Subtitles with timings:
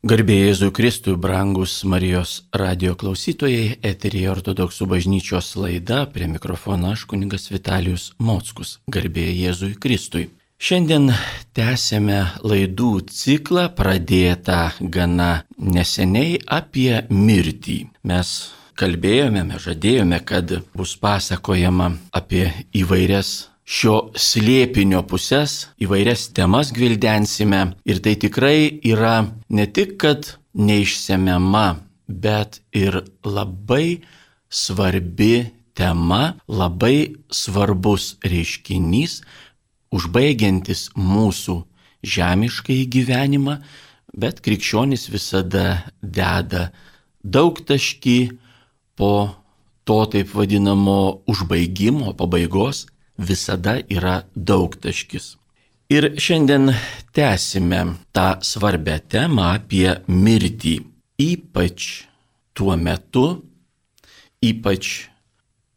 [0.00, 7.50] Garbėjai Jėzui Kristui, brangus Marijos radio klausytojai, eterija ortodoksų bažnyčios laida, prie mikrofono aš kuningas
[7.52, 8.78] Vitalijus Mockus.
[8.88, 10.30] Garbėjai Jėzui Kristui.
[10.56, 11.12] Šiandien
[11.52, 17.78] tęsėme laidų ciklą, pradėtą gana neseniai apie mirtį.
[18.08, 18.32] Mes
[18.80, 27.76] kalbėjome, mes žadėjome, kad bus pasakojama apie įvairias šio slėpinio pusės, įvairias temas gvildensime.
[27.86, 31.78] Ir tai tikrai yra ne tik, kad neišsemiama,
[32.10, 34.02] bet ir labai
[34.50, 39.20] svarbi tema, labai svarbus reiškinys,
[39.94, 41.60] užbaigiantis mūsų
[42.02, 43.60] žemiškai gyvenimą,
[44.18, 46.70] bet krikščionis visada deda
[47.22, 48.18] daug taškį
[48.98, 49.14] po
[49.86, 52.88] to taip vadinamo užbaigimo, pabaigos
[53.20, 55.36] visada yra daug taškis.
[55.90, 56.70] Ir šiandien
[57.12, 57.80] tęsime
[58.14, 60.76] tą svarbę temą apie mirtį.
[61.20, 62.06] Ypač
[62.56, 63.42] tuo metu,
[64.40, 65.10] ypač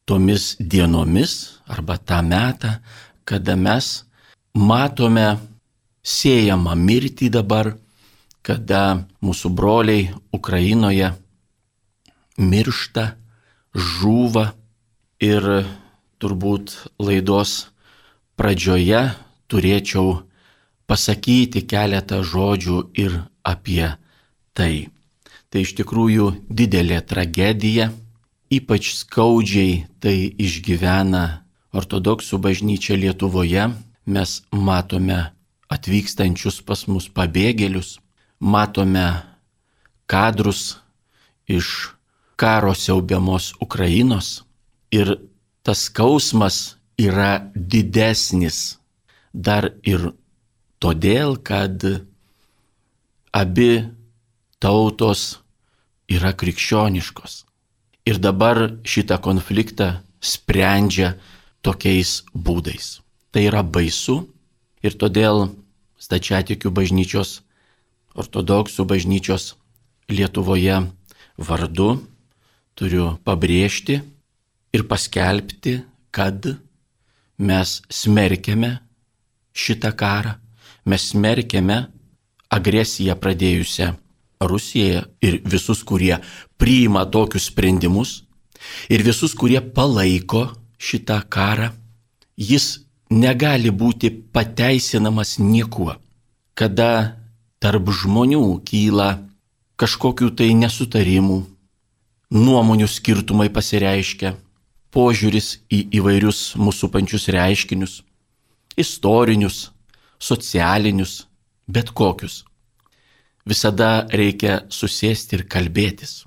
[0.06, 1.34] tomis dienomis
[1.68, 2.78] arba tą metą,
[3.26, 4.06] kada mes
[4.54, 5.28] matome
[6.04, 7.74] siejamą mirtį dabar,
[8.44, 11.14] kada mūsų broliai Ukrainoje
[12.38, 13.14] miršta,
[13.74, 14.52] žūva
[15.24, 15.48] ir
[16.24, 17.74] turbūt laidos
[18.40, 19.04] pradžioje
[19.52, 20.24] turėčiau
[20.88, 23.92] pasakyti keletą žodžių ir apie
[24.56, 24.90] tai.
[25.52, 27.92] Tai iš tikrųjų didelė tragedija,
[28.54, 31.44] ypač skaudžiai tai išgyvena
[31.76, 33.70] ortodoksų bažnyčia Lietuvoje.
[34.04, 35.20] Mes matome
[35.72, 38.00] atvykstančius pas mus pabėgėlius,
[38.40, 39.06] matome
[40.12, 40.80] kadrus
[41.48, 41.94] iš
[42.36, 44.44] karo siaubiamos Ukrainos
[44.92, 45.16] ir
[45.64, 48.78] tas skausmas yra didesnis
[49.34, 50.12] dar ir
[50.84, 51.82] todėl, kad
[53.34, 53.72] abi
[54.62, 55.40] tautos
[56.12, 57.44] yra krikščioniškos.
[58.04, 61.16] Ir dabar šitą konfliktą sprendžia
[61.64, 63.00] tokiais būdais.
[63.32, 64.28] Tai yra baisu
[64.84, 65.48] ir todėl
[66.04, 67.42] stačiatikių bažnyčios,
[68.14, 69.56] ortodoksų bažnyčios
[70.12, 70.82] Lietuvoje
[71.40, 71.94] vardu
[72.76, 74.02] turiu pabrėžti,
[74.74, 76.46] ir paskelbti, kad
[77.38, 78.72] mes smerkiame
[79.54, 80.38] šitą karą,
[80.86, 81.84] mes smerkiame
[82.54, 83.94] agresiją pradėjusią
[84.44, 86.18] Rusiją ir visus, kurie
[86.60, 88.24] priima tokius sprendimus
[88.92, 91.70] ir visus, kurie palaiko šitą karą.
[92.36, 95.96] Jis negali būti pateisinamas niekuo,
[96.58, 97.20] kada
[97.64, 99.10] tarp žmonių kyla
[99.80, 101.40] kažkokių tai nesutarimų,
[102.34, 104.34] nuomonių skirtumai pasireiškia,
[104.94, 108.02] požiūris į įvairius mūsų pančius reiškinius,
[108.78, 109.72] istorinius,
[110.22, 111.24] socialinius,
[111.68, 112.44] bet kokius.
[113.50, 116.24] Visada reikia susėsti ir kalbėtis.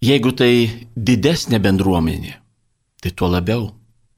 [0.00, 2.38] Jeigu tai didesnė bendruomenė,
[3.02, 3.68] tai tuo labiau.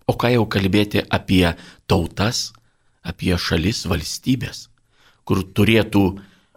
[0.06, 1.54] O ką jau kalbėti apie
[1.90, 2.52] tautas,
[3.02, 4.68] apie šalis, valstybės,
[5.26, 6.04] kur turėtų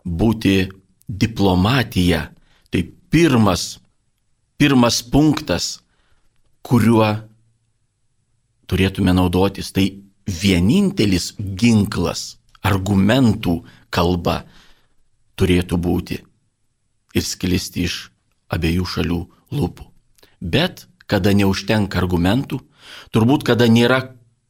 [0.06, 0.56] būti
[1.08, 2.28] diplomatija,
[2.70, 3.80] tai pirmas,
[4.62, 5.80] pirmas punktas
[6.66, 7.10] kuriuo
[8.70, 9.72] turėtume naudotis.
[9.76, 9.86] Tai
[10.26, 13.60] vienintelis ginklas, argumentų
[13.94, 14.42] kalba
[15.38, 16.22] turėtų būti
[17.16, 17.98] ir sklisti iš
[18.56, 19.20] abiejų šalių
[19.56, 19.86] lūpų.
[20.42, 22.60] Bet kada neužtenka argumentų,
[23.14, 24.02] turbūt kada nėra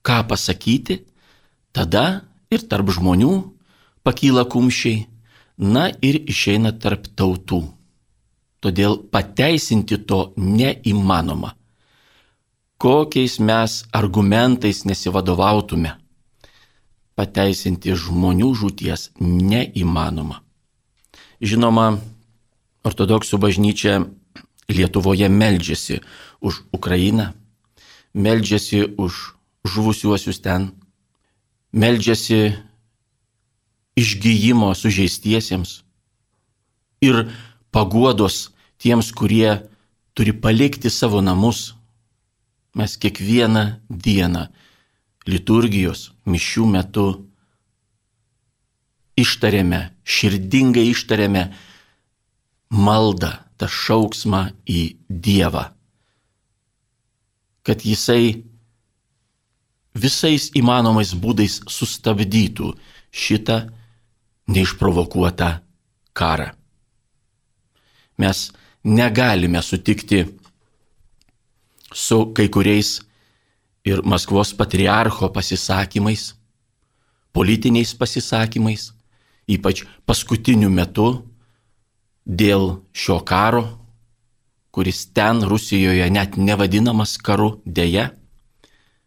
[0.06, 1.02] ką pasakyti,
[1.76, 3.34] tada ir tarp žmonių
[4.08, 5.06] pakyla kumščiai,
[5.59, 7.62] na ir išeina tarp tautų.
[8.64, 11.53] Todėl pateisinti to neįmanoma
[12.78, 15.96] kokiais mes argumentais nesivadovautume,
[17.16, 20.41] pateisinti žmonių žūties neįmanoma.
[21.41, 22.00] Žinoma,
[22.84, 24.03] ortodoksų bažnyčia
[24.66, 26.00] Lietuvoje meldžiasi
[26.41, 27.34] už Ukrainą,
[28.18, 30.72] meldžiasi už žuvusiuosius ten,
[31.72, 32.56] meldžiasi
[33.96, 35.84] išgyjimo sužeistiesiems
[37.05, 37.29] ir
[37.72, 39.61] paguodos tiems, kurie
[40.16, 41.76] turi palikti savo namus,
[42.75, 44.47] mes kiekvieną dieną
[45.27, 47.05] liturgijos mišių metu
[49.19, 51.45] ištarėme, širdingai ištarėme
[52.75, 55.69] maldą, tą šauksmą į Dievą,
[57.63, 58.43] kad Jisai
[59.95, 62.73] visais įmanomais būdais sustabdytų
[63.16, 63.61] šitą
[64.51, 65.49] neišprovokuotą
[66.13, 66.51] karą.
[68.19, 68.51] Mes
[68.83, 70.25] negalime sutikti
[71.96, 73.00] su kai kuriais
[73.88, 76.36] ir Maskvos patriarcho pasisakymais,
[77.32, 78.92] politiniais pasisakymais,
[79.47, 81.08] ypač paskutiniu metu
[82.28, 83.64] dėl šio karo,
[84.76, 88.09] kuris ten Rusijoje net nevadinamas karu dėja.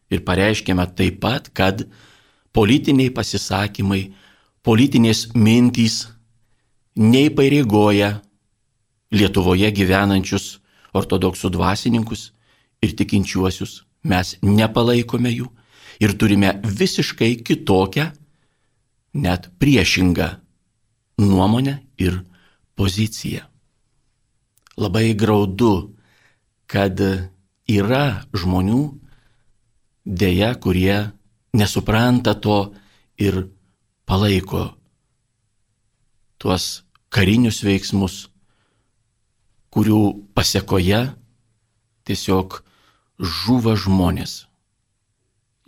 [0.08, 1.84] Ir pareiškėme taip pat, kad
[2.56, 4.14] politiniai pasisakymai,
[4.64, 6.06] politinės mintys
[6.96, 8.14] neįpareigoja
[9.12, 10.58] Lietuvoje gyvenančius
[10.96, 12.30] ortodoksų dvasininkus
[12.82, 13.84] ir tikinčiuosius.
[14.08, 15.48] Mes nepalaikome jų
[16.00, 18.10] ir turime visiškai kitokią,
[19.18, 20.28] net priešingą
[21.18, 22.22] nuomonę ir
[22.78, 23.42] poziciją.
[24.78, 25.96] Labai graudu,
[26.70, 27.00] kad
[27.66, 28.82] yra žmonių
[30.06, 31.10] dėja, kurie
[31.58, 32.72] nesupranta to
[33.18, 33.48] ir
[34.06, 34.78] palaiko
[36.38, 38.28] tuos karinius veiksmus,
[39.74, 41.00] kurių pasiekoje
[42.06, 42.60] tiesiog
[43.18, 44.46] žuva žmonės.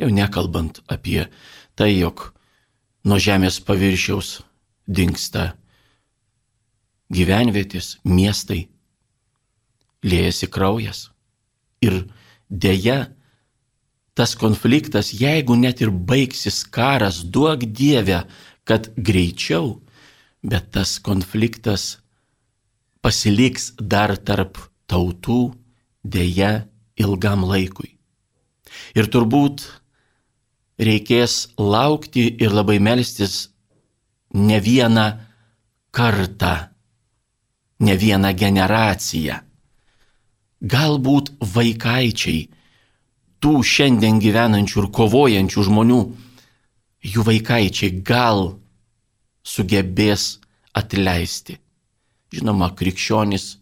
[0.00, 1.26] Jau nekalbant apie
[1.76, 2.30] tai, jog
[3.04, 4.40] nuo žemės paviršiaus
[4.88, 5.52] dinksta
[7.10, 8.68] gyvenvietės, miestai,
[10.06, 11.08] liejasi kraujas.
[11.82, 12.06] Ir
[12.48, 13.10] dėja,
[14.14, 18.24] tas konfliktas, jeigu net ir baigsis karas, duok Dievę,
[18.64, 19.80] kad greičiau,
[20.42, 21.98] bet tas konfliktas
[23.02, 24.60] pasiliks dar tarp
[24.90, 25.52] tautų
[26.04, 26.69] dėja
[27.00, 27.96] ilgam laikui.
[28.94, 29.64] Ir turbūt
[30.80, 33.50] reikės laukti ir labai melstis
[34.34, 35.06] ne vieną
[35.90, 36.54] kartą,
[37.80, 39.40] ne vieną generaciją.
[40.60, 42.48] Galbūt vaikaičiai
[43.40, 46.00] tų šiandien gyvenančių ir kovojančių žmonių,
[47.00, 48.60] jų vaikaičiai gal
[49.42, 50.36] sugebės
[50.76, 51.56] atleisti.
[52.30, 53.56] Žinoma, krikščionis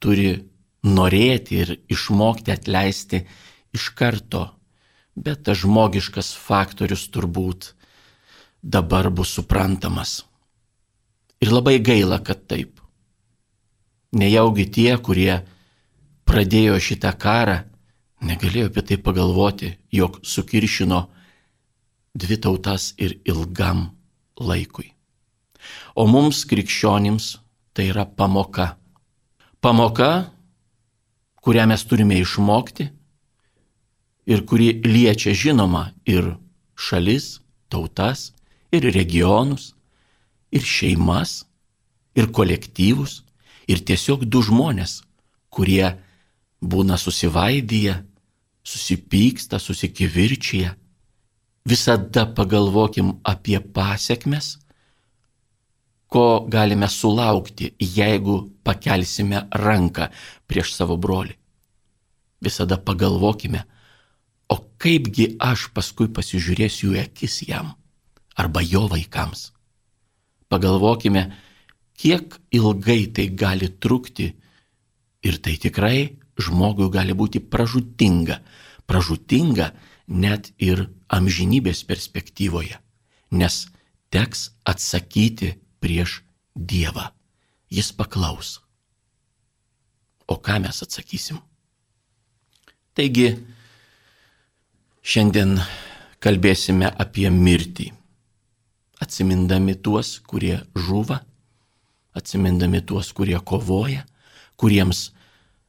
[0.00, 0.38] turi
[0.86, 3.24] norėti ir išmokti atleisti
[3.76, 4.48] iš karto,
[5.14, 7.72] bet tas žmogiškas faktorius turbūt
[8.62, 10.24] dabar bus suprantamas.
[11.40, 12.80] Ir labai gaila, kad taip.
[14.12, 15.40] Nejaugi tie, kurie
[16.28, 17.60] pradėjo šitą karą,
[18.26, 21.00] negalėjo apie tai pagalvoti, jog sukiršino
[22.14, 23.86] dvi tautas ir ilgam
[24.36, 24.90] laikui.
[25.94, 27.36] O mums krikščionims
[27.72, 28.74] tai yra pamoka.
[29.60, 30.30] Pamoka,
[31.40, 32.90] kurią mes turime išmokti
[34.30, 36.34] ir kuri liečia žinoma ir
[36.76, 38.32] šalis, tautas,
[38.72, 39.74] ir regionus,
[40.52, 41.44] ir šeimas,
[42.14, 43.22] ir kolektyvus,
[43.70, 45.00] ir tiesiog du žmonės,
[45.50, 45.96] kurie
[46.60, 47.96] būna susivaidyje,
[48.62, 50.74] susipyksta, susikivirčyje.
[51.66, 54.58] Visada pagalvokim apie pasiekmes,
[56.10, 58.36] ko galime sulaukti, jeigu
[58.66, 60.08] pakelsime ranką
[60.50, 61.36] prieš savo brolį.
[62.42, 63.62] Visada pagalvokime,
[64.50, 67.74] o kaipgi aš paskui pasižiūrėsiu į akis jam
[68.34, 69.50] arba jo vaikams.
[70.50, 71.28] Pagalvokime,
[71.94, 74.32] kiek ilgai tai gali trukti
[75.22, 78.40] ir tai tikrai žmogui gali būti pražutinga,
[78.88, 79.70] pražutinga
[80.08, 82.80] net ir amžinybės perspektyvoje,
[83.30, 83.66] nes
[84.10, 86.20] teks atsakyti prieš
[86.54, 87.10] Dievą.
[87.70, 88.58] Jis paklaus.
[90.26, 91.38] O ką mes atsakysim?
[92.94, 93.30] Taigi,
[95.02, 95.56] šiandien
[96.20, 97.90] kalbėsime apie mirtį
[99.00, 101.22] atsimindami tuos, kurie žuva,
[102.12, 104.04] atsimindami tuos, kurie kovoja,
[104.60, 105.10] kuriems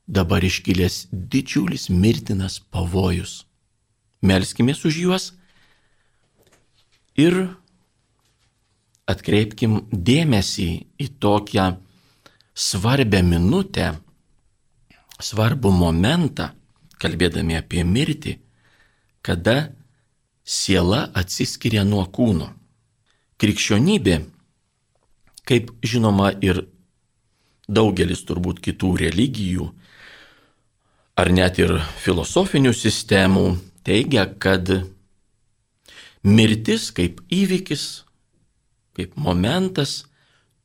[0.08, 3.46] dabar iškilęs didžiulis mirtinas pavojus.
[4.22, 5.26] Melskime už juos
[7.16, 7.56] ir
[9.12, 10.70] atkreipkim dėmesį
[11.02, 11.68] į tokią
[12.56, 13.94] svarbę minutę,
[15.22, 16.52] svarbų momentą,
[17.02, 18.38] kalbėdami apie mirtį,
[19.22, 19.72] kada
[20.44, 22.52] siela atsiskiria nuo kūno.
[23.42, 24.18] Krikščionybė,
[25.50, 26.66] kaip žinoma ir
[27.72, 29.72] daugelis turbūt kitų religijų,
[31.18, 33.46] ar net ir filosofinių sistemų,
[33.86, 34.70] teigia, kad
[36.24, 38.04] mirtis kaip įvykis,
[38.98, 40.06] kaip momentas,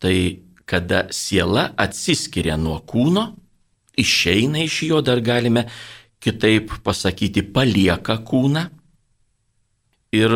[0.02, 3.28] tai kada siela atsiskiria nuo kūno,
[3.96, 5.66] išeina iš jo, dar galime
[6.20, 8.66] kitaip pasakyti, palieka kūną.
[10.16, 10.32] Ir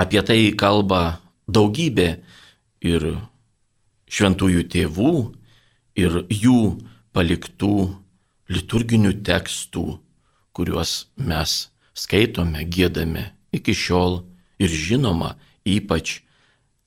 [0.00, 2.08] apie tai kalba daugybė
[2.82, 3.06] ir
[4.12, 5.14] šventųjų tėvų,
[6.02, 6.60] ir jų
[7.12, 7.76] paliktų
[8.52, 9.84] liturginių tekstų,
[10.52, 14.22] kuriuos mes skaitome, gėdame iki šiol
[14.60, 15.36] ir žinoma,
[15.68, 16.20] ypač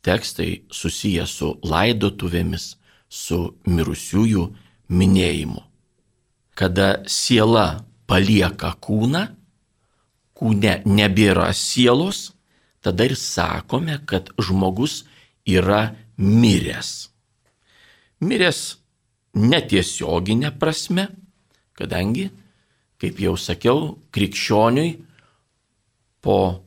[0.05, 2.75] tekstai susiję su laidotuvėmis,
[3.09, 4.45] su mirusiųjų
[4.89, 5.63] minėjimu.
[6.55, 9.25] Kada siela palieka kūną,
[10.35, 12.31] kūne nebėra sielos,
[12.85, 15.03] tada ir sakome, kad žmogus
[15.45, 17.09] yra miręs.
[18.21, 18.62] Miręs
[19.35, 21.09] netiesioginė prasme,
[21.75, 22.29] kadangi,
[23.01, 24.93] kaip jau sakiau, krikščioniui
[26.24, 26.64] po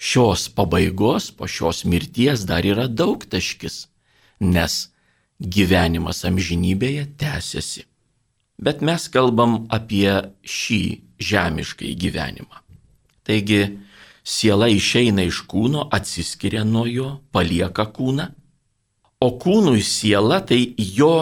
[0.00, 3.84] šios pabaigos, po šios mirties dar yra daug taškis,
[4.40, 4.88] nes
[5.40, 7.84] gyvenimas amžinybėje tęsiasi.
[8.60, 10.08] Bet mes kalbam apie
[10.44, 10.82] šį
[11.20, 12.64] žemiškai gyvenimą.
[13.28, 13.60] Taigi,
[14.24, 18.26] siela išeina iš kūno, atsiskiria nuo jo, palieka kūną,
[19.20, 20.62] o kūnui siela tai
[20.96, 21.12] jo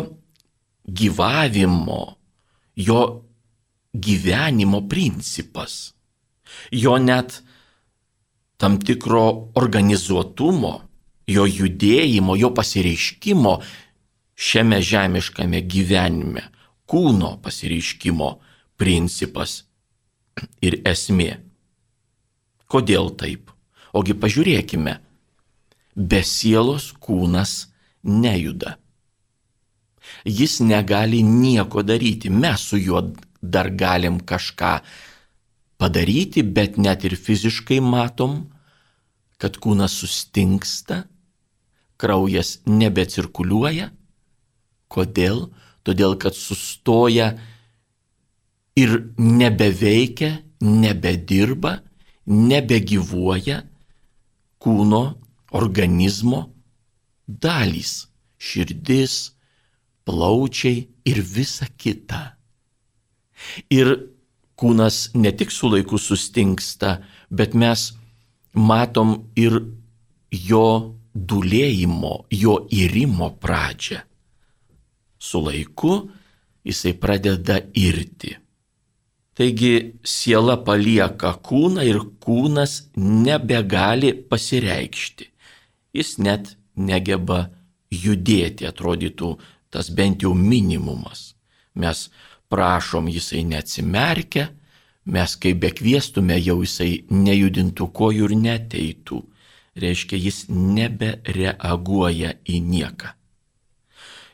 [0.87, 2.03] gyvavimo,
[2.79, 3.03] jo
[3.95, 5.95] gyvenimo principas,
[6.71, 7.43] jo net
[8.59, 9.25] tam tikro
[9.59, 10.73] organizuotumo,
[11.31, 13.55] jo judėjimo, jo pasireiškimo
[14.39, 16.43] šiame žemiškame gyvenime,
[16.89, 18.31] kūno pasireiškimo
[18.79, 19.63] principas
[20.63, 21.37] ir esmė.
[22.69, 23.53] Kodėl taip?
[23.97, 24.99] Ogi pažiūrėkime,
[25.97, 27.71] be sielos kūnas
[28.05, 28.77] nejuda.
[30.25, 33.03] Jis negali nieko daryti, mes su juo
[33.41, 34.79] dar galim kažką
[35.79, 38.49] padaryti, bet net ir fiziškai matom,
[39.39, 41.05] kad kūnas sustingsta,
[41.99, 43.93] kraujas nebecirkuliuoja.
[44.91, 45.49] Kodėl?
[45.87, 47.33] Todėl, kad sustoja
[48.77, 51.79] ir nebeveikia, nebedirba
[52.29, 53.63] nebegyvuoja
[54.61, 55.03] kūno,
[55.57, 56.43] organizmo
[57.27, 58.09] dalys-
[58.47, 59.33] širdis,
[60.05, 62.37] plaučiai ir visa kita.
[63.71, 64.11] Ir
[64.59, 66.99] kūnas ne tik su laiku sustingsta,
[67.31, 67.93] bet mes
[68.55, 69.61] matom ir
[70.33, 70.67] jo
[71.15, 74.03] dulėjimo, jo įrimo pradžią.
[75.19, 75.95] Su laiku
[76.67, 78.35] jisai pradeda irti.
[79.39, 79.73] Taigi
[80.03, 85.29] siela palieka kūną ir kūnas nebegali pasireikšti.
[85.95, 87.45] Jis net negeba
[87.91, 89.37] judėti, atrodytų
[89.71, 91.35] tas bent jau minimumas.
[91.79, 92.09] Mes
[92.49, 94.49] prašom, jisai neatsimerkia,
[95.09, 99.23] mes kaip bekviestume, jau jisai nejudintų kojų ir neteitų.
[99.79, 103.13] Reiškia, jis nebereaguoja į nieką.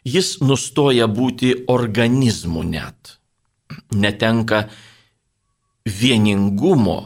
[0.05, 3.19] Jis nustoja būti organizmu net.
[3.93, 4.67] Netenka
[5.85, 6.99] vieningumo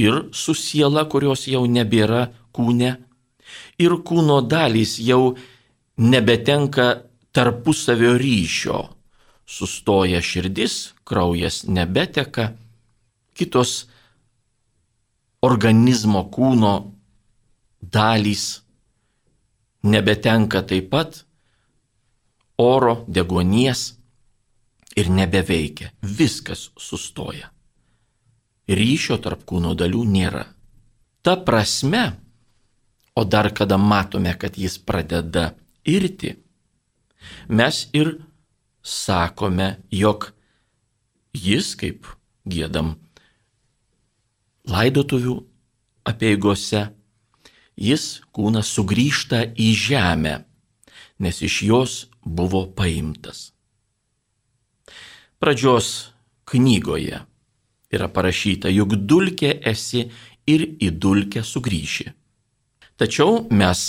[0.00, 2.94] ir su siela, kurios jau nebėra kūne,
[3.80, 5.36] ir kūno dalys jau
[6.00, 6.88] nebetenka
[7.32, 8.80] tarpusavio ryšio.
[9.50, 12.52] Sustoja širdis, kraujas nebeteka,
[13.34, 13.88] kitos
[15.42, 16.74] organizmo kūno
[17.80, 18.60] dalys
[19.82, 21.24] nebetenka taip pat
[22.60, 23.94] oro, degonies
[24.96, 27.50] ir nebeveikia, viskas sustoja.
[28.70, 30.44] Ryšio tarp kūno dalių nėra.
[31.24, 32.04] Ta prasme,
[33.16, 35.50] o dar kada matome, kad jis pradeda
[35.84, 36.36] irti,
[37.48, 38.14] mes ir
[38.82, 40.30] sakome, jog
[41.36, 42.08] jis, kaip
[42.48, 42.96] gėdam
[44.70, 45.36] laidotuvių
[46.10, 46.88] apieigose,
[47.76, 50.36] jis kūnas sugrįžta į žemę,
[51.20, 53.50] nes iš jos buvo paimtas
[55.40, 56.12] pradžios
[56.44, 57.22] knygoje
[57.90, 60.04] yra parašyta, juk dulkė esi
[60.46, 62.12] ir į dulkę sugrįši.
[63.00, 63.80] Tačiau mes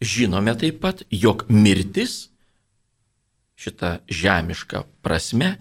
[0.00, 2.27] žinome taip pat, jog mirtis,
[3.58, 5.56] šita žemiška prasme,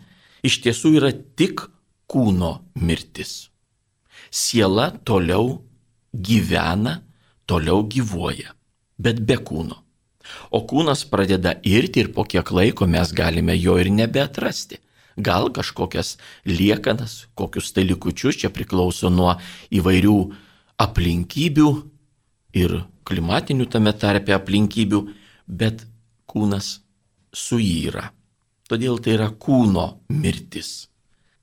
[0.46, 1.66] iš tiesų yra tik
[2.08, 3.50] kūno mirtis.
[4.30, 5.64] Siela toliau
[6.14, 7.02] gyvena,
[7.50, 8.54] toliau gyvuoja,
[9.00, 9.82] bet be kūno.
[10.52, 14.82] O kūnas pradeda irti ir po kiek laiko mes galime jo ir nebeatrasti.
[15.18, 19.34] Gal kažkokias liekanas, kokius tai likučius, čia priklauso nuo
[19.74, 20.18] įvairių
[20.84, 21.70] aplinkybių
[22.62, 22.76] ir
[23.08, 25.00] klimatinių tame tarpe aplinkybių,
[25.48, 25.88] bet
[26.30, 26.76] kūnas
[27.34, 28.12] suyra.
[28.68, 30.88] Todėl tai yra kūno mirtis.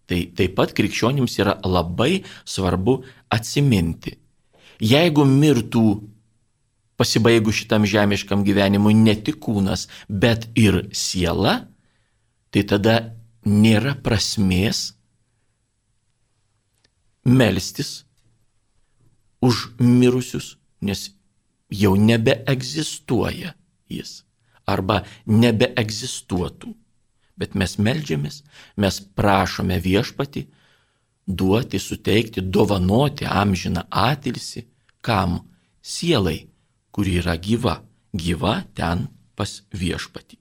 [0.05, 2.99] Tai taip pat krikščionims yra labai svarbu
[3.33, 4.19] atsiminti.
[4.85, 5.85] Jeigu mirtų
[7.01, 11.63] pasibaigus šitam žemiškam gyvenimui ne tik kūnas, bet ir siela,
[12.53, 12.99] tai tada
[13.49, 14.93] nėra prasmės
[17.25, 18.05] melstis
[19.41, 21.09] už mirusius, nes
[21.73, 23.57] jau nebeegzistuoja
[23.89, 24.21] jis
[24.67, 26.73] arba nebeegzistuotų.
[27.37, 28.43] Bet mes melžiamės,
[28.79, 30.47] mes prašome viešpati
[31.27, 34.67] duoti, suteikti, dovanoti amžiną atilsi,
[35.03, 35.41] kam
[35.83, 36.45] sielai
[36.95, 37.81] kuri yra gyva,
[38.15, 40.39] gyva ten pas viešpatį.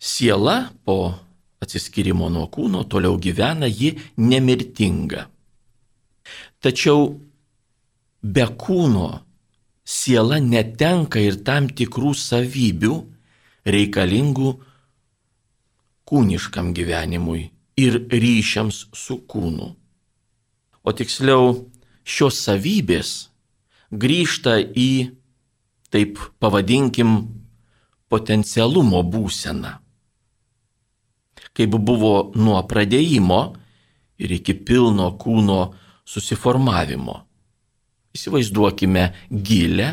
[0.00, 0.96] Siela po
[1.62, 5.28] atsiskirimo nuo kūno toliau gyvena, ji nemirtinga.
[6.58, 7.12] Tačiau
[8.22, 9.06] be kūno
[9.90, 12.94] siela netenka ir tam tikrų savybių
[13.66, 14.50] reikalingų
[16.10, 17.48] kūniškam gyvenimui
[17.80, 19.68] ir ryšiams su kūnu.
[20.86, 21.66] O tiksliau,
[22.06, 23.30] šios savybės
[23.90, 25.12] grįžta į,
[25.90, 27.16] taip pavadinkim,
[28.10, 29.72] potencialumo būseną.
[31.50, 33.40] Kaip buvo nuo pradėjimo
[34.22, 35.60] ir iki pilno kūno
[36.06, 37.16] susiformavimo.
[38.16, 39.90] Įsivaizduokime gilę,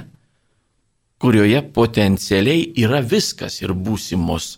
[1.22, 4.58] kurioje potencialiai yra viskas ir būsimos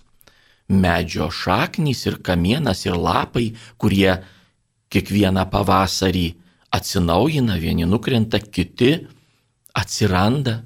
[0.70, 4.12] medžio šaknys ir kamienas ir lapai, kurie
[4.89, 6.28] kiekvieną pavasarį
[6.75, 8.94] atsinaujina, vieni nukrenta, kiti
[9.74, 10.60] atsiranda,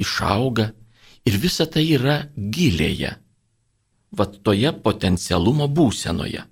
[0.00, 0.70] išauga
[1.28, 3.12] ir visa tai yra gilėje,
[4.16, 6.44] vat toje potencialumo būsenoje,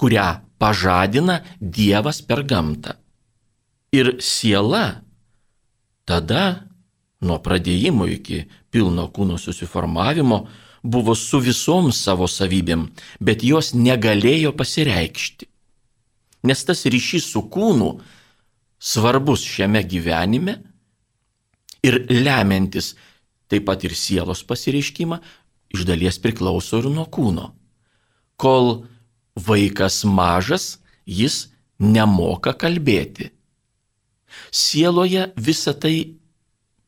[0.00, 3.01] kurią pažadina Dievas per gamtą.
[3.92, 5.02] Ir siela
[6.08, 6.68] tada,
[7.20, 10.46] nuo pradėjimo iki pilno kūno susiformavimo,
[10.82, 12.88] buvo su visom savo savybėm,
[13.20, 15.46] bet jos negalėjo pasireikšti.
[16.48, 17.92] Nes tas ryšys su kūnu
[18.82, 20.56] svarbus šiame gyvenime
[21.86, 22.94] ir lemiantis
[23.52, 25.20] taip pat ir sielos pasireiškimą,
[25.76, 27.50] iš dalies priklauso ir nuo kūno.
[28.40, 28.86] Kol
[29.36, 33.28] vaikas mažas, jis nemoka kalbėti.
[34.50, 35.96] Sieloje visa tai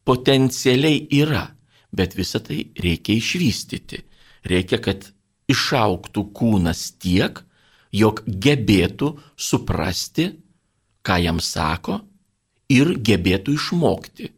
[0.05, 1.47] potencialiai yra,
[1.93, 4.03] bet visa tai reikia išvystyti.
[4.45, 5.09] Reikia, kad
[5.49, 7.41] išauktų kūnas tiek,
[7.95, 10.31] jog gebėtų suprasti,
[11.05, 12.01] ką jam sako
[12.73, 14.31] ir gebėtų išmokti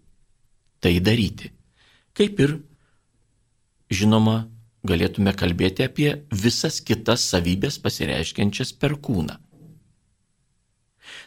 [0.83, 1.53] tai daryti.
[2.17, 2.53] Kaip ir,
[3.93, 4.47] žinoma,
[4.87, 9.39] galėtume kalbėti apie visas kitas savybės pasireiškiančias per kūną.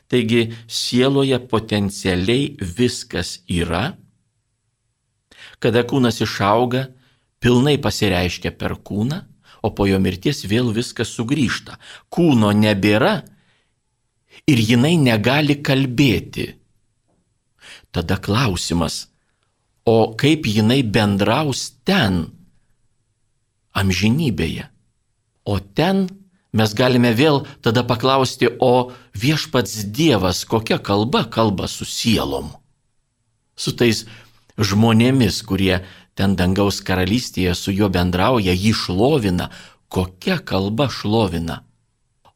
[0.09, 3.93] Taigi sieloje potencialiai viskas yra,
[5.61, 6.87] kada kūnas išauga,
[7.39, 9.19] pilnai pasireiškia per kūną,
[9.61, 11.77] o po jo mirties vėl viskas sugrįžta.
[12.09, 13.19] Kūno nebėra
[14.49, 16.47] ir jinai negali kalbėti.
[17.91, 19.07] Tada klausimas,
[19.85, 22.25] o kaip jinai bendraus ten,
[23.77, 24.69] amžinybėje.
[25.49, 26.07] O ten
[26.53, 32.51] mes galime vėl tada paklausti, o viešpats Dievas kokia kalba kalba su sielom?
[33.55, 34.05] Su tais
[34.57, 35.83] žmonėmis, kurie
[36.15, 39.49] ten dangaus karalystėje su juo bendrauja, jį šlovina,
[39.87, 41.61] kokia kalba šlovina.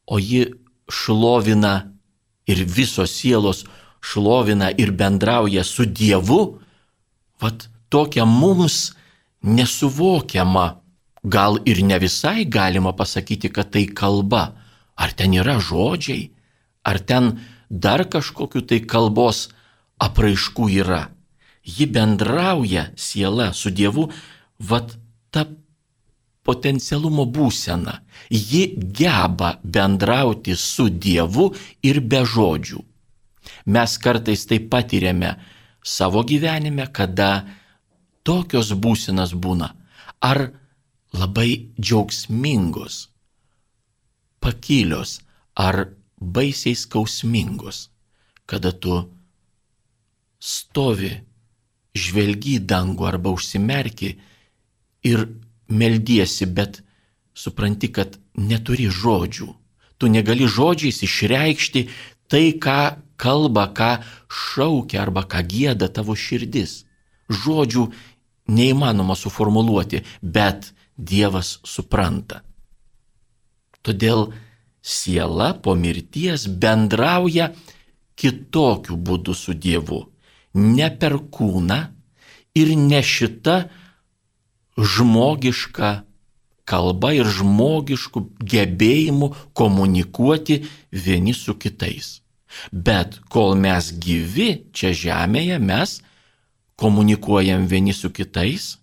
[0.06, 0.54] O ji
[0.92, 1.94] šlovina
[2.48, 3.64] ir visos sielos
[4.04, 6.60] šlovina ir bendrauja su Dievu,
[7.42, 8.94] vat tokia mums
[9.42, 10.83] nesuvokiama,
[11.24, 14.54] gal ir ne visai galima pasakyti, kad tai kalba.
[14.96, 16.30] Ar ten yra žodžiai,
[16.86, 19.50] ar ten dar kažkokiu tai kalbos
[19.98, 21.10] apraiškų yra.
[21.64, 24.10] Ji bendrauja siela su Dievu,
[24.60, 24.94] vad
[25.32, 25.48] ta
[26.44, 28.02] potencialumo būsena.
[28.30, 32.84] Ji geba bendrauti su Dievu ir be žodžių.
[33.66, 35.34] Mes kartais tai patiriame
[35.84, 37.46] savo gyvenime, kada
[38.24, 39.72] tokios būsenas būna.
[40.20, 40.52] Ar
[41.14, 43.10] labai džiaugsmingos,
[44.40, 45.22] pakilios,
[45.56, 47.90] ar baisiai skausmingos,
[48.46, 48.96] kada tu
[50.40, 51.14] stovi,
[51.94, 54.16] žvelgi į dangų arba užsimerki
[55.06, 55.28] ir
[55.70, 56.82] meldiesi, bet
[57.38, 59.50] supranti, kad neturi žodžių.
[59.98, 61.88] Tu negali žodžiais išreikšti
[62.28, 63.92] tai, ką kalba, ką
[64.28, 66.84] šaukia arba ką gėda tavo širdis.
[67.30, 67.86] Žodžių
[68.52, 70.74] neįmanoma suformuluoti, bet
[71.12, 72.42] Dievas supranta.
[73.84, 74.32] Todėl
[74.84, 77.52] siela po mirties bendrauja
[78.20, 80.04] kitokiu būdu su Dievu.
[80.54, 81.80] Ne per kūną
[82.56, 83.58] ir ne šita
[84.78, 85.92] žmogiška
[86.70, 90.62] kalba ir žmogiškų gebėjimų komunikuoti
[90.92, 92.22] vieni su kitais.
[92.72, 96.00] Bet kol mes gyvi čia žemėje, mes
[96.80, 98.78] komunikuojam vieni su kitais,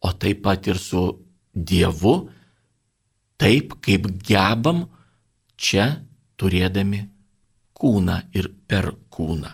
[0.00, 1.20] o taip pat ir su
[1.54, 2.30] Dievu,
[3.40, 4.84] taip kaip gebam
[5.56, 6.04] čia
[6.40, 7.04] turėdami
[7.76, 9.52] kūną ir per kūną.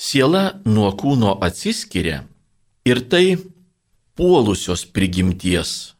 [0.00, 2.22] Siela nuo kūno atsiskiria
[2.88, 3.36] ir tai
[4.16, 5.92] puolusios prigimties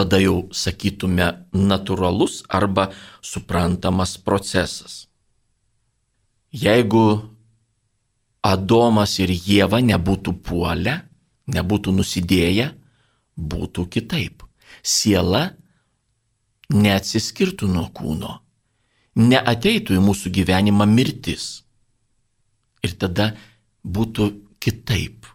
[0.00, 2.88] tada jau sakytume natūralus arba
[3.20, 5.06] suprantamas procesas.
[6.50, 7.04] Jeigu
[8.40, 10.94] Adomas ir Jėva nebūtų puolę,
[11.52, 12.70] nebūtų nusidėję,
[13.40, 14.44] būtų kitaip.
[14.82, 15.50] Siela
[16.70, 18.36] neatsiskirtų nuo kūno,
[19.18, 21.64] neateitų į mūsų gyvenimą mirtis.
[22.86, 23.32] Ir tada
[23.84, 24.30] būtų
[24.62, 25.26] kitaip.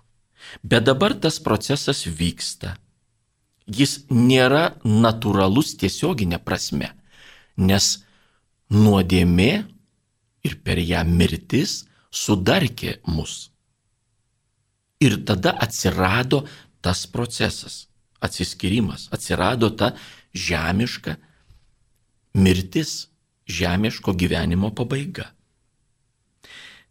[0.63, 2.77] Bet dabar tas procesas vyksta.
[3.65, 6.91] Jis nėra natūralus tiesioginė prasme,
[7.57, 8.05] nes
[8.69, 9.51] nuodėmė
[10.45, 13.49] ir per ją mirtis sudarkė mus.
[15.01, 16.45] Ir tada atsirado
[16.85, 17.87] tas procesas,
[18.25, 19.93] atsiskirimas, atsirado ta
[20.33, 21.15] žemiška
[22.35, 23.07] mirtis,
[23.47, 25.29] žemiško gyvenimo pabaiga.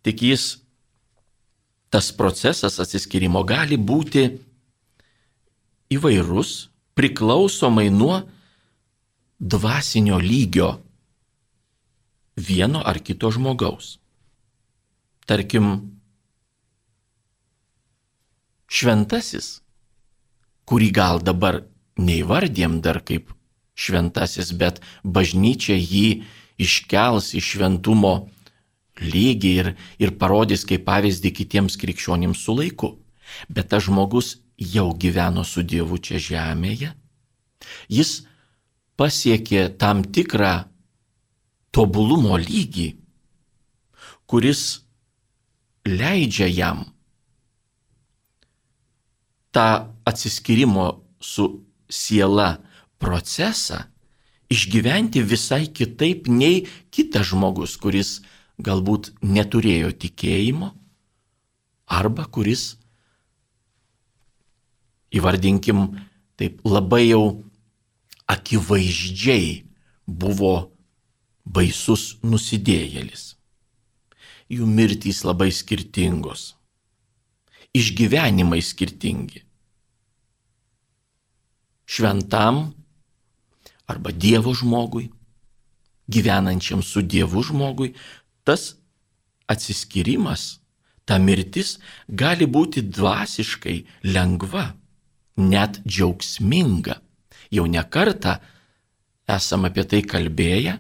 [0.05, 0.45] Tik jis,
[1.91, 4.29] tas procesas atsiskirimo gali būti
[5.95, 8.21] įvairus, priklausomai nuo
[9.39, 10.71] dvasinio lygio
[12.37, 13.99] vieno ar kito žmogaus.
[15.27, 15.95] Tarkim,
[18.69, 19.64] šventasis,
[20.69, 21.63] kurį gal dabar
[22.01, 23.33] neįvardėm dar kaip
[23.75, 26.25] šventasis, bet bažnyčia jį
[26.63, 28.15] iškels į šventumo
[29.03, 32.95] lygį ir, ir parodys kaip pavyzdį kitiems krikščionims su laiku.
[33.49, 36.93] Bet tas žmogus jau gyveno su Dievu čia žemėje.
[37.91, 38.23] Jis
[39.01, 40.69] pasiekė tam tikrą
[41.75, 42.93] tobulumo lygį,
[44.31, 44.85] kuris
[45.85, 46.85] leidžia jam
[49.55, 50.87] tą atsiskirimo
[51.21, 51.49] su
[51.89, 52.59] siela
[52.99, 53.85] procesą
[54.53, 56.65] išgyventi visai kitaip nei
[56.95, 58.21] kitas žmogus, kuris
[58.61, 60.71] galbūt neturėjo tikėjimo
[61.87, 62.77] arba kuris,
[65.15, 65.87] įvardinkim,
[66.39, 67.25] taip labai jau
[68.31, 69.65] akivaizdžiai
[70.07, 70.55] buvo
[71.45, 73.35] baisus nusidėjėlis.
[74.53, 76.55] Jų mirtys labai skirtingos,
[77.77, 79.45] išgyvenimai skirtingi.
[81.87, 82.73] Šventam
[83.87, 85.11] arba Dievo žmogui,
[86.09, 87.93] gyvenančiam su Dievu žmogui,
[88.45, 88.75] tas
[89.49, 90.61] atsiskirimas,
[91.05, 93.77] ta mirtis gali būti dvasiškai
[94.09, 94.73] lengva,
[95.37, 97.01] net džiaugsminga.
[97.53, 98.39] Jau ne kartą
[99.29, 100.79] esam apie tai kalbėję,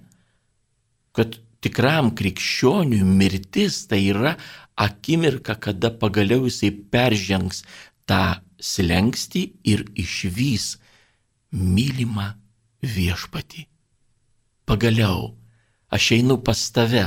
[1.14, 4.34] kad tikram krikščioniui mirtis tai yra
[4.76, 7.62] akimirka, kada pagaliau jisai peržengs
[8.08, 10.74] tą slengsti ir išvys
[11.54, 12.34] mylimą
[12.82, 13.64] viešpatį.
[14.66, 15.32] Pagaliau
[15.94, 17.06] aš einu pas tave,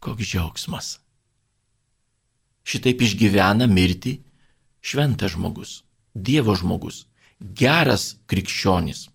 [0.00, 0.88] koks džiaugsmas.
[2.62, 4.20] Šitaip išgyvena mirtį
[4.80, 5.82] šventas žmogus,
[6.14, 7.04] Dievo žmogus,
[7.40, 9.08] geras krikščionis.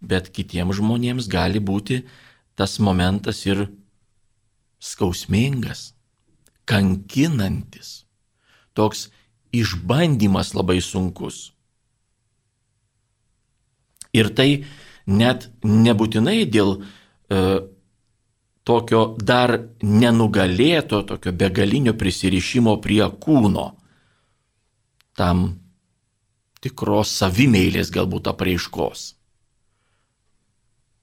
[0.00, 2.00] Bet kitiems žmonėms gali būti
[2.58, 3.68] tas momentas ir
[4.80, 5.92] skausmingas,
[6.64, 8.04] kankinantis,
[8.74, 9.08] toks
[9.52, 11.50] išbandymas labai sunkus.
[14.16, 14.64] Ir tai
[15.06, 17.44] net nebūtinai dėl e,
[18.66, 23.66] tokio dar nenugalėto, tokio begalinio prisirišimo prie kūno,
[25.18, 25.46] tam
[26.60, 29.06] tikros savimeilės galbūt apraiškos.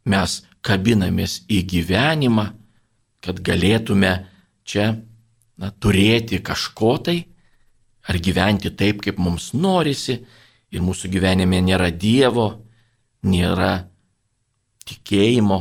[0.08, 2.46] Mes kabinamės į gyvenimą,
[3.24, 4.13] kad galėtume
[4.67, 4.93] čia
[5.58, 7.17] na, turėti kažko tai,
[8.08, 10.22] ar gyventi taip, kaip mums norisi,
[10.72, 12.48] ir mūsų gyvenime nėra Dievo,
[13.28, 13.88] nėra
[14.88, 15.60] tikėjimo.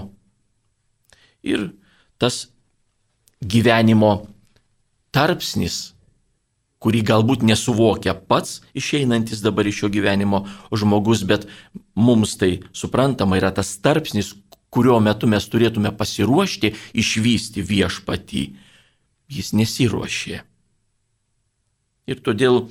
[1.47, 1.69] Ir
[2.19, 2.47] tas
[3.43, 4.27] gyvenimo
[5.15, 5.97] tarpsnis,
[6.83, 11.47] kurį galbūt nesuvokia pats išeinantis dabar iš šio gyvenimo žmogus, bet
[11.95, 14.35] mums tai suprantama yra tas tarpsnis,
[14.71, 18.45] kurio metu mes turėtume pasiruošti išvysti viešpatį.
[19.27, 20.43] Jis nesiruošė.
[22.07, 22.69] Ir todėl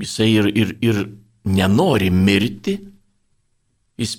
[0.00, 1.00] jisai ir, ir, ir
[1.44, 2.78] nenori mirti,
[4.00, 4.16] jis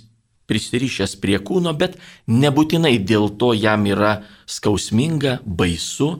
[0.51, 6.17] prisirišęs prie kūno, bet nebūtinai dėl to jam yra skausminga, baisu,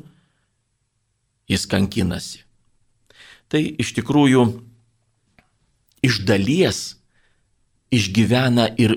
[1.52, 2.46] jis kankinasi.
[3.52, 4.46] Tai iš tikrųjų
[6.08, 6.80] iš dalies
[7.92, 8.96] išgyvena ir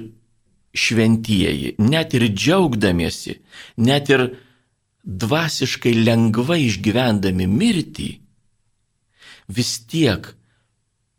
[0.75, 3.41] šventieji, net ir džiaugdamiesi,
[3.83, 4.29] net ir
[5.05, 8.09] dvasiškai lengvai išgyvendami mirtį,
[9.51, 10.31] vis tiek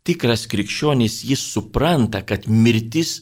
[0.06, 3.20] tikras krikščionis jis supranta, kad mirtis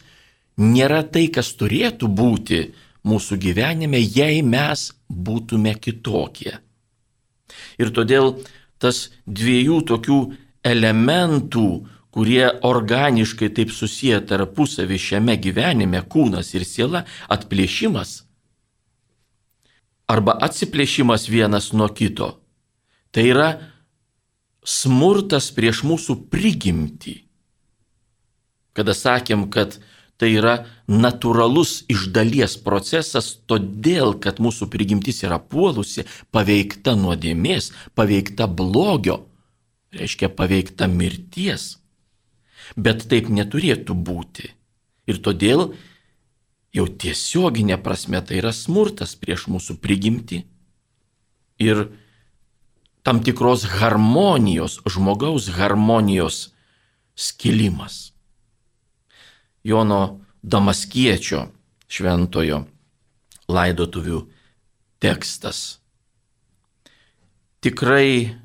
[0.61, 2.61] nėra tai, kas turėtų būti
[3.05, 6.59] mūsų gyvenime, jei mes būtume kitokie.
[7.79, 8.39] Ir todėl
[8.81, 10.21] tas dviejų tokių
[10.65, 11.69] elementų,
[12.15, 18.23] kurie organiškai taip susiję tarpusavį šiame gyvenime, kūnas ir siela, atplėšimas
[20.11, 22.35] arba atsiplėšimas vienas nuo kito,
[23.13, 23.49] tai yra
[24.65, 27.17] smurtas prieš mūsų prigimtį.
[28.75, 29.79] Kada sakėm, kad
[30.21, 30.55] Tai yra
[30.87, 39.25] natūralus iš dalies procesas, todėl, kad mūsų prigimtis yra puolusi, paveikta nuodėmės, paveikta blogio,
[39.95, 41.75] reiškia paveikta mirties.
[42.79, 44.53] Bet taip neturėtų būti.
[45.11, 45.75] Ir todėl
[46.75, 50.45] jau tiesioginė prasme tai yra smurtas prieš mūsų prigimtį.
[51.63, 51.85] Ir
[53.05, 56.55] tam tikros harmonijos, žmogaus harmonijos
[57.15, 58.14] skilimas.
[59.65, 61.47] Jono Damaskiečio
[61.89, 62.65] šventojo
[63.49, 64.21] laidotuvių
[65.01, 65.81] tekstas.
[67.65, 68.37] Tikrai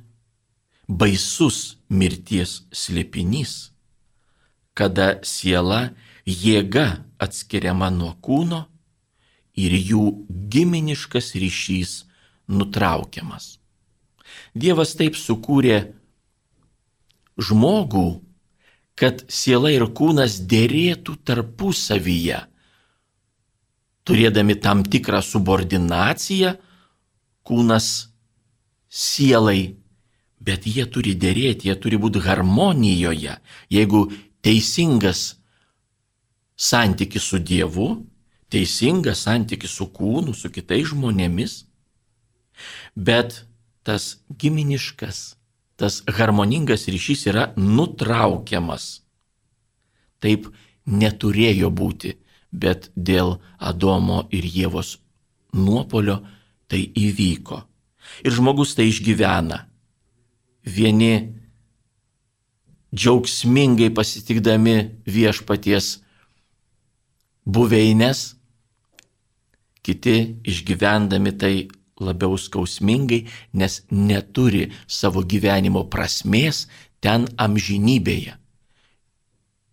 [0.88, 3.74] baisus mirties slėpinys,
[4.74, 5.90] kada siela
[6.24, 8.64] jėga atskiriama nuo kūno
[9.60, 10.04] ir jų
[10.52, 11.94] giminiškas ryšys
[12.48, 13.58] nutraukiamas.
[14.56, 15.82] Dievas taip sukūrė
[17.40, 18.08] žmogų,
[19.00, 22.42] kad siela ir kūnas dėrėtų tarpusavyje,
[24.04, 26.58] turėdami tam tikrą subordinaciją,
[27.48, 27.88] kūnas
[28.90, 29.78] sielai,
[30.44, 33.38] bet jie turi dėrėti, jie turi būti harmonijoje.
[33.72, 34.04] Jeigu
[34.44, 35.40] teisingas
[36.60, 37.90] santykis su Dievu,
[38.52, 41.62] teisingas santykis su kūnu, su kitais žmonėmis,
[43.00, 43.46] bet
[43.88, 45.39] tas giminiškas
[45.80, 49.00] tas harmoningas ryšys yra nutraukiamas.
[50.20, 50.50] Taip
[50.86, 52.18] neturėjo būti,
[52.52, 54.98] bet dėl Adomo ir Jėvos
[55.56, 56.20] nuopolio
[56.70, 57.62] tai įvyko.
[58.26, 59.64] Ir žmogus tai išgyvena.
[60.66, 61.14] Vieni
[62.92, 64.76] džiaugsmingai pasitikdami
[65.08, 66.00] viešpaties
[67.48, 68.34] buveinės,
[69.86, 71.54] kiti išgyvendami tai
[72.00, 76.68] labiau skausmingai, nes neturi savo gyvenimo prasmės
[77.04, 78.36] ten amžinybėje.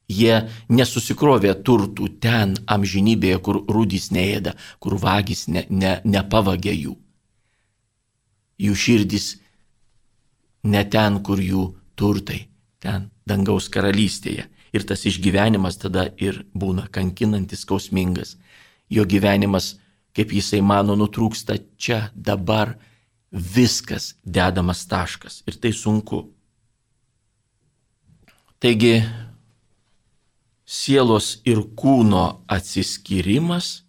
[0.06, 0.34] Jie
[0.70, 6.94] nesusikrovė turtų ten amžinybėje, kur rūdys neėda, kur vagys ne, ne, nepavagė jų.
[8.62, 9.26] Jų širdis
[10.62, 12.46] ne ten, kur jų turtai,
[12.78, 14.46] ten dangaus karalystėje.
[14.74, 18.36] Ir tas išgyvenimas tada ir būna kankinantis, skausmingas.
[18.90, 19.74] Jo gyvenimas
[20.16, 22.74] kaip jisai mano, nutrūksta čia, dabar,
[23.30, 26.22] viskas dedamas taškas ir tai sunku.
[28.62, 29.02] Taigi,
[30.64, 33.82] sielos ir kūno atsiskyrimas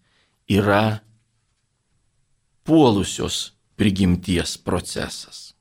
[0.51, 0.99] yra
[2.67, 5.53] puolusios prigimties procesas.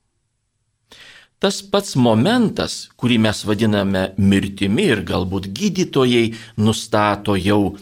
[1.37, 7.77] Tas pats momentas, kurį mes vadiname mirtimi ir galbūt gydytojai nustato jau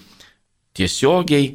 [0.75, 1.53] tiesiogiai,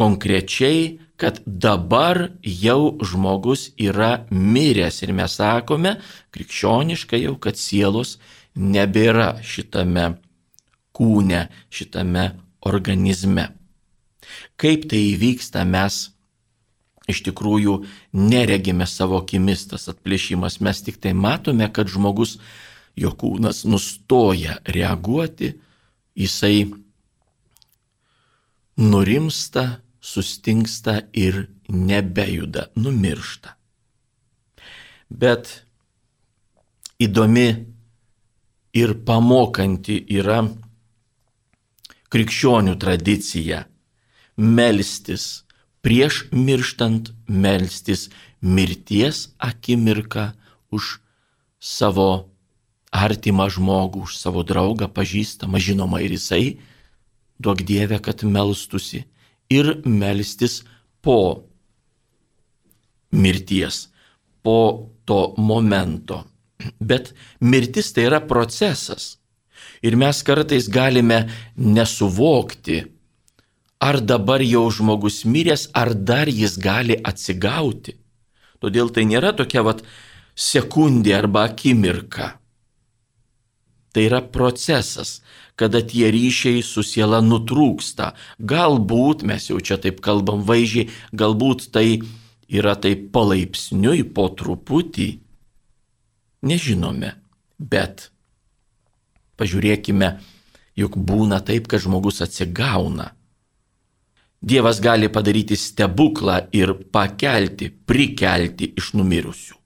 [0.00, 5.98] konkrečiai, kad dabar jau žmogus yra miręs ir mes sakome
[6.32, 8.16] krikščioniškai jau, kad sielos
[8.56, 10.06] nebėra šitame
[10.96, 12.24] kūne, šitame
[12.64, 13.50] organizme.
[14.60, 16.06] Kaip tai įvyksta, mes
[17.10, 17.76] iš tikrųjų
[18.16, 22.38] neregime savo akimis tas atplėšimas, mes tik tai matome, kad žmogus,
[22.96, 25.52] jo kūnas nustoja reaguoti,
[26.16, 26.70] jisai
[28.80, 33.54] nurimsta, sustingsta ir nebejuda, numiršta.
[35.10, 35.64] Bet
[37.02, 37.48] įdomi
[38.76, 40.44] ir pamokanti yra
[42.10, 43.64] krikščionių tradicija
[44.40, 45.44] melstis
[45.84, 48.08] prieš mirštant, melstis
[48.40, 50.30] mirties akimirką
[50.74, 50.98] už
[51.60, 52.30] savo
[52.90, 56.58] artimą žmogų, už savo draugą, pažįstamą, žinoma ir jisai,
[57.38, 59.04] duok Dievę, kad melstusi
[59.50, 60.62] ir melstis
[61.02, 61.44] po
[63.10, 63.88] mirties,
[64.42, 66.24] po to momento.
[66.78, 69.16] Bet mirtis tai yra procesas.
[69.82, 71.24] Ir mes kartais galime
[71.56, 72.82] nesuvokti,
[73.80, 77.96] ar dabar jau žmogus miręs, ar dar jis gali atsigauti.
[78.60, 79.80] Todėl tai nėra tokia vat
[80.36, 82.34] sekundė arba akimirka.
[83.90, 85.22] Tai yra procesas,
[85.60, 88.14] kada tie ryšiai su siela nutrūksta.
[88.40, 92.00] Galbūt, mes jau čia taip kalbam vaizdžiai, galbūt tai
[92.48, 95.10] yra taip palaipsniui, po truputį.
[96.48, 97.12] Nežinome,
[97.60, 98.08] bet
[99.36, 100.14] pažiūrėkime,
[100.80, 103.12] juk būna taip, kad žmogus atsigauna.
[104.40, 109.56] Dievas gali padaryti stebuklą ir pakelti, prikelti iš numirusių.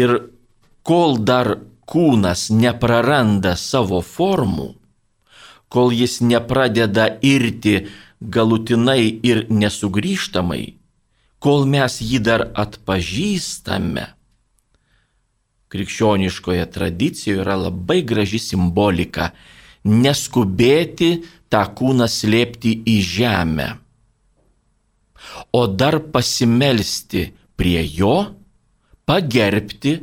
[0.00, 0.16] Ir
[0.86, 1.58] kol dar
[1.90, 4.68] kūnas nepraranda savo formų,
[5.70, 7.86] kol jis nepradeda irti
[8.20, 10.62] galutinai ir nesugrįžtamai,
[11.40, 14.06] kol mes jį dar atpažįstame,
[15.70, 19.30] krikščioniškoje tradicijoje yra labai graži simbolika
[19.86, 21.12] neskubėti
[21.50, 23.68] tą kūną slėpti į žemę,
[25.54, 28.16] o dar pasimelsti prie jo,
[29.06, 29.94] pagerbti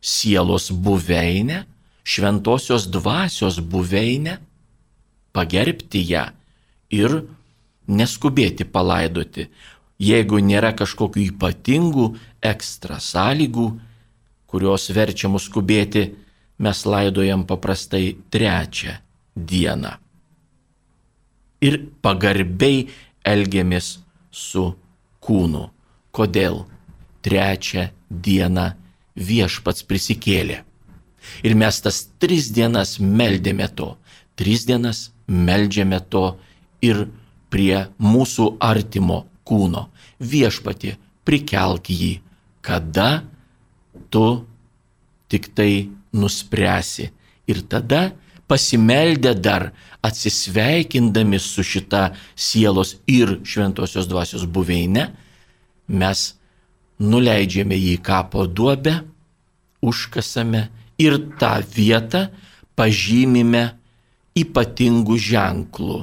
[0.00, 1.64] sielos buveinę,
[2.04, 4.38] šventosios dvasios buveinę,
[5.32, 6.24] pagerbti ją
[6.90, 7.20] ir
[7.88, 9.48] neskubėti palaidoti,
[9.98, 12.08] jeigu nėra kažkokių ypatingų
[12.44, 13.68] ekstra sąlygų,
[14.48, 16.08] kurios verčia mus skubėti,
[16.58, 18.96] mes laidojam paprastai trečią
[19.36, 19.94] dieną.
[21.62, 22.86] Ir pagarbiai
[23.26, 23.98] elgiamės
[24.30, 24.64] su
[25.20, 25.68] kūnu.
[26.14, 26.64] Kodėl?
[27.22, 28.68] Trečią dieną
[29.18, 30.62] viešpats prisikėlė.
[31.44, 33.96] Ir mes tas tris dienas meldėme to,
[34.38, 36.38] tris dienas meldžiame to
[36.84, 37.06] ir
[37.52, 39.88] prie mūsų artimo kūno.
[40.18, 40.94] Viešpati,
[41.26, 42.18] prikelk jį,
[42.64, 43.24] kada
[44.10, 44.44] tu
[45.28, 47.10] tik tai nuspręsi.
[47.48, 48.12] Ir tada
[48.48, 49.70] pasimeldę dar
[50.04, 55.08] atsisveikindami su šita sielos ir šventosios dvasios buveine,
[55.88, 56.37] mes
[56.98, 58.94] nuleidžiame jį į kapo duobę,
[59.84, 62.26] užkasame ir tą vietą
[62.78, 63.64] pažymime
[64.38, 65.98] ypatingų ženklų,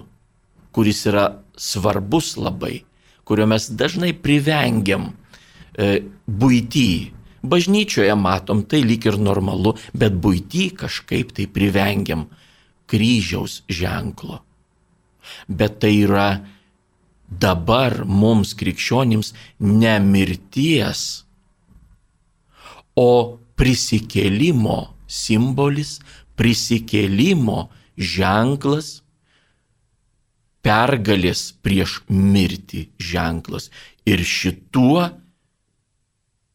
[0.76, 2.84] kuris yra svarbus labai,
[3.28, 7.12] kurio mes dažnai privengiam e, būty.
[7.46, 12.26] Bažnyčioje matom, tai lyg ir normalu, bet būty kažkaip tai privengiam
[12.90, 14.42] kryžiaus ženklo.
[15.48, 16.30] Bet tai yra
[17.30, 21.26] dabar mums krikščionims ne mirties,
[22.96, 26.00] o prisikėlimo simbolis,
[26.40, 29.02] prisikėlimo ženklas,
[30.66, 33.70] pergalės prieš mirtį ženklas.
[34.06, 35.06] Ir šituo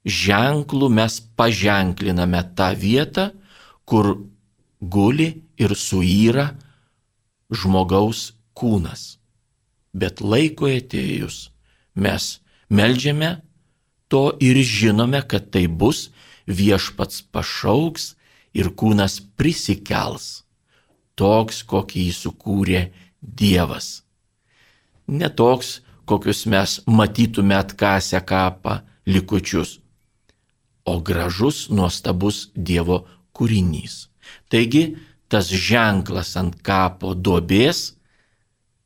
[0.05, 3.31] ženklu mes paženkliname tą vietą,
[3.85, 4.17] kur
[4.81, 5.31] guli
[5.61, 6.51] ir suyra
[7.51, 9.20] žmogaus kūnas.
[9.93, 11.51] Bet laiko atėjus
[11.95, 12.39] mes
[12.71, 13.41] melžiame
[14.09, 16.11] to ir žinome, kad tai bus,
[16.47, 18.15] viešpats pašauks
[18.55, 20.41] ir kūnas prisikels
[21.21, 22.83] toks, kokį jį sukūrė
[23.21, 24.01] Dievas.
[25.11, 29.79] Ne toks, kokius mes matytume atkasę kapą likučius,
[30.89, 33.03] o gražus, nuostabus Dievo
[33.37, 34.07] kūrinys.
[34.51, 34.97] Taigi,
[35.29, 37.91] tas ženklas ant kapo duobės,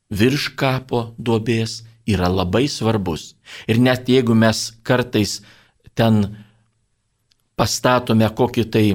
[0.09, 3.33] virš kapo duobės yra labai svarbus.
[3.67, 5.41] Ir net jeigu mes kartais
[5.97, 6.37] ten
[7.55, 8.85] pastatome kokį tai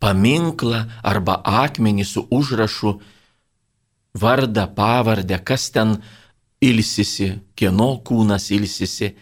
[0.00, 2.96] paminklą arba akmenį su užrašu
[4.16, 5.98] vardą, pavardę, kas ten
[6.62, 9.12] ilsisi, kieno kūnas ilsisi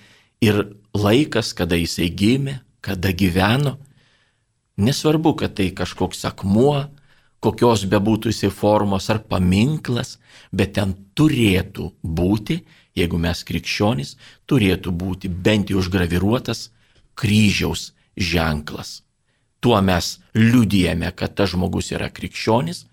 [0.45, 0.61] ir
[0.95, 3.79] laikas, kada jisai gimė, kada gyveno.
[4.77, 6.87] Nesvarbu, kad tai kažkoks akmuo,
[7.45, 10.17] kokios bebūtų jisai formos ar paminklas,
[10.53, 12.63] bet ten turėtų būti,
[12.97, 14.15] jeigu mes krikščionys,
[14.49, 16.71] turėtų būti bent jau užgraviruotas
[17.19, 19.03] kryžiaus ženklas.
[19.61, 22.85] Tuo mes liudijame, kad tas žmogus yra krikščionis,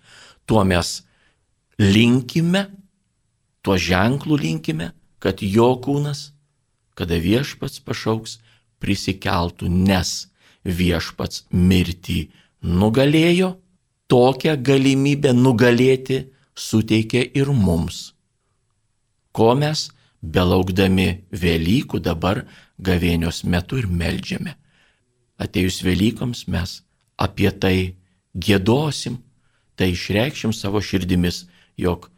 [0.48, 1.02] tuo mes
[1.78, 2.66] linkime,
[3.62, 6.32] tuo ženklu linkime, kad jo kūnas,
[6.98, 8.38] kada viešpats pašauks,
[8.82, 10.28] prisikeltų, nes
[10.66, 12.26] viešpats mirtį
[12.62, 13.54] nugalėjo,
[14.12, 16.22] tokią galimybę nugalėti
[16.54, 18.12] suteikia ir mums.
[19.32, 19.88] Ko mes,
[20.22, 22.44] belaukdami Velykų dabar
[22.78, 24.58] gavėnios metu ir melžiame
[25.42, 26.80] atėjus Velykoms mes
[27.20, 27.76] apie tai
[28.34, 29.18] gėdosim,
[29.76, 31.46] tai išreikšim savo širdimis,
[31.76, 32.08] jog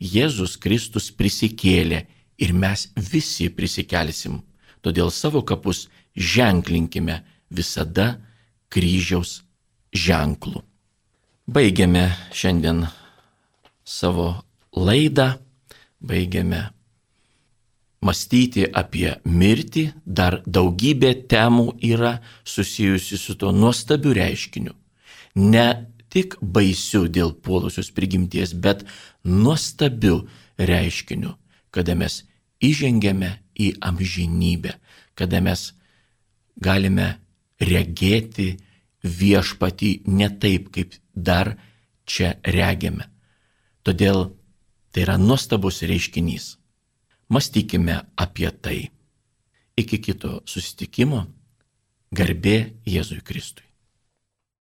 [0.00, 2.04] Jėzus Kristus prisikėlė
[2.36, 4.42] ir mes visi prisikelsim.
[4.84, 8.16] Todėl savo kapus ženklinkime visada
[8.68, 9.40] kryžiaus
[9.96, 10.60] ženklų.
[11.46, 12.80] Baigiame šiandien
[13.86, 14.32] savo
[14.74, 15.28] laidą,
[16.02, 16.64] baigiame
[18.02, 24.74] mąstyti apie mirtį, dar daugybė temų yra susijusi su tuo nuostabiu reiškiniu.
[25.38, 25.66] Ne
[26.10, 28.82] tik baisiu dėl puolusios prigimties, bet
[29.22, 30.24] nuostabiu
[30.58, 31.36] reiškiniu,
[31.70, 32.24] kada mes
[32.58, 34.74] įžengėme į amžinybę,
[35.14, 35.68] kada mes
[36.58, 37.20] galime
[37.62, 38.56] regėti
[39.06, 41.54] viešpatį ne taip, kaip dar
[42.06, 43.08] čia regėme.
[43.86, 44.32] Todėl
[44.90, 46.56] tai yra nuostabus reiškinys.
[47.28, 48.90] Mąstykime apie tai.
[49.76, 51.26] Iki kito susitikimo.
[52.16, 53.65] Garbė Jėzui Kristui.